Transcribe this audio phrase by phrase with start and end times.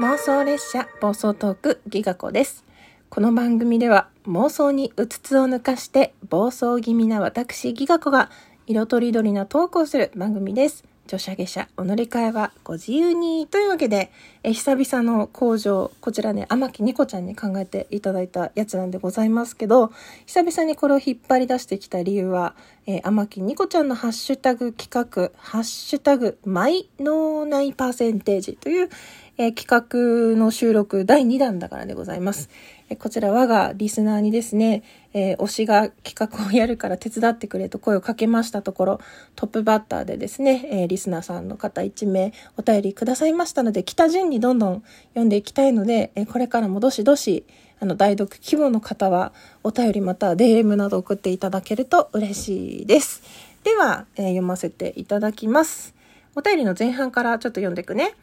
[0.00, 2.64] 妄想列車暴走トークギガ子です。
[3.10, 8.28] この番組では妄想にうつつを抜かして暴走気味な私ギガ子が
[8.66, 10.82] 色とりどりなトークをする番組です。
[11.06, 14.10] 女子下車お乗り換えはご自由にというわけで
[14.42, 19.92] え久々の工場こちらね天木ニコちゃんに考えていただいたやつなんでございますけど
[20.24, 22.56] 久々にこれを引っ張り出してきた理由は、
[22.86, 28.90] えー、天木ニコちゃんのハッシュタグ企画ハッシュタグマイ脳内パーセンテージという
[29.36, 32.50] えー、企画の収録第2弾だからでございます。
[32.88, 39.00] えー、こちら我がリスナーにですね、えー、推しが企画をやるから手伝ってくれと声をかけましたところ、
[39.34, 47.44] トップバッターでですね、えリスナーさんの方1名お便りくださいましたので、来た順にどんどん読んでいきたいので、えこれからもどしどし、
[47.80, 53.22] あの、代読希望の方はお便りまた DM など送っていただけると嬉しいです。
[53.64, 55.94] では、え読ませていただきます。
[56.34, 58.14] お便りの前半からちょっと読んでいくね。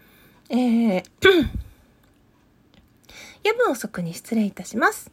[0.50, 1.04] えー、
[3.44, 5.12] 夜分遅くに失礼いたします。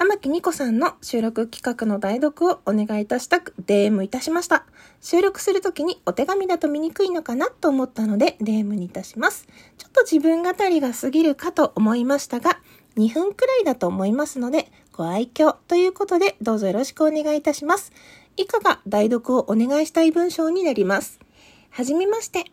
[0.00, 4.64] 天木ニコさんの収録企画の代読をお願いいたしたく DM いたしました。
[5.02, 9.46] 収録するときにお手紙だと見にくいのかなと思ったので DM にいたします。
[9.76, 12.62] ちょっと自分語りが過ぎるかと思いましたが、
[12.96, 17.92] 2分くらいだと思いますので、ご愛嬌ということでどうぞよろしくお願いいたします。
[18.38, 21.20] 以下が代読をお願いしたい文章になります。
[21.68, 22.44] はじめまして。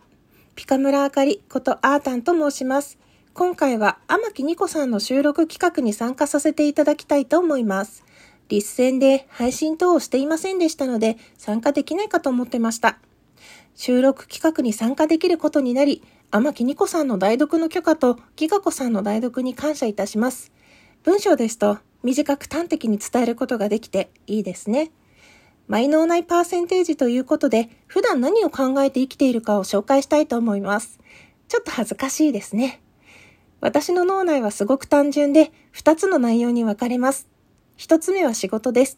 [0.55, 2.99] ピカムラあかりことアータンと申します。
[3.38, 8.03] 今回は天木ニコさんの収録企画に参加させていただきたいと思います。
[8.49, 12.97] 立戦で配信等をしていませんでしたので参加できないかと思ってました。
[13.75, 20.52] 収録企画に参加できることになり、天木ニコさんの代読の許可とギガ子さんの代読に感謝いたします。
[21.03, 24.89] 文章ですと短く端的に伝えることができていいですね。
[25.67, 30.99] マイ脳内パーセンテージということで、普段何を考えて生きているかを紹介したいと思います。
[31.47, 32.81] ちょっと恥ずかしいですね。
[33.59, 37.27] 私の脳内はすごく単純で、二つの内容に分かれます。
[37.75, 38.97] 一つ目は仕事です。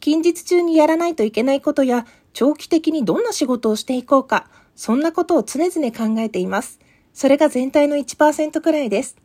[0.00, 6.80] 近日中にやらないといけないことや、長期的にどんな仕事をしていこうか、そんなことを常々考えています。
[7.12, 9.16] それが全体の1%くらいです。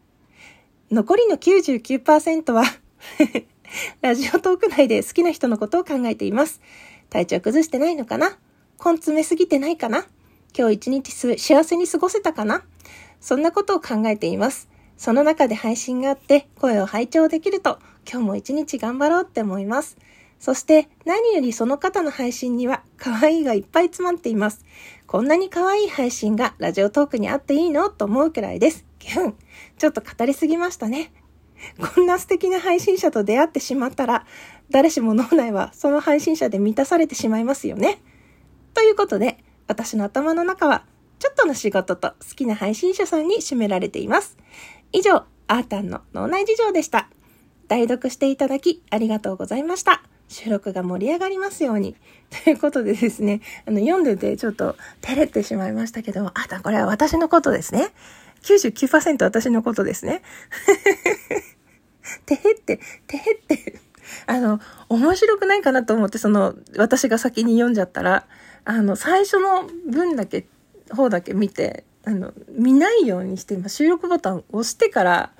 [0.91, 2.63] 残りの99%は
[4.01, 6.61] ラジオトーク内で好きな人のことを考えています。
[7.09, 8.37] 体調崩してないのかな？
[8.83, 10.07] 根詰めすぎてないかな？
[10.57, 12.63] 今日一日幸せに過ごせたかな？
[13.21, 14.69] そんなことを考えています。
[14.97, 17.79] その中で配信があって声を拝聴できると
[18.09, 19.97] 今日も一日頑張ろうって思います。
[20.39, 24.65] そして何よりその方の配信には可愛いがいっぱい詰まっています。
[25.05, 28.85] こんなに可愛い配信がラジオトークにあっていいのと思うくらいです。
[28.99, 29.35] キュン。
[29.77, 31.11] ちょっと語りすぎましたね。
[31.93, 34.25] こんな素敵な配信者と出会ってしまったら、
[34.69, 38.01] 誰しも脳内はその配信者で満たされてしまいますよね。
[38.73, 40.83] ということで、私の頭の中は、
[41.19, 44.35] ちょっとの仕事と好きな配信者さんに占められています。
[44.91, 47.07] 以上、アータンの脳内事情でした。
[47.67, 50.01] 代読していただきありがとうございました。
[50.27, 51.95] 収録が盛り上がりますように。
[52.43, 57.89] ということでですね、あの、読んでてちょっと照れてしまいましたけども、あーたんこれは私のことですね。
[58.41, 60.23] 99%私のことですね。
[62.25, 63.79] てへって、てへって。
[64.25, 64.59] あの、
[64.89, 68.25] 面白くないかなと思って、その、私が先に読んじゃったら、
[68.65, 70.45] あの、最初の文だけ、
[70.91, 75.31] 方だけ見て、あの、見ないようにして、今収録ボタンを押してから、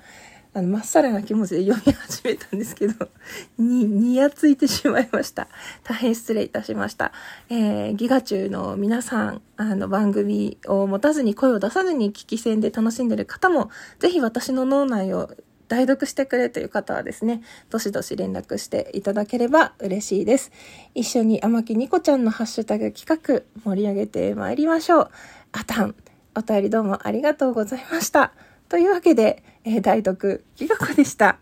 [0.52, 3.08] あの、まっさらな気持ちで読み始めたんですけど、
[3.58, 5.48] に、にやついてしまいました。
[5.84, 7.12] 大変失礼いたしました。
[7.48, 13.70] えー、ギガ中の皆さん、あの、番組を持たずに声を出さずに聞き戦で楽しんでる方も、
[14.00, 15.30] ぜひ私の脳内を
[15.70, 20.50] 代読してくれという方はですね、どしどし連絡していただければ嬉しいです。
[20.96, 25.10] 一緒に天木ニコちゃんのハッシュタグ企画盛り上げてまいりましょう。
[25.52, 25.94] あたん、
[26.36, 28.32] お便りどうもありがとうございました。
[28.68, 31.38] というわけで、えー、代読、企画でした。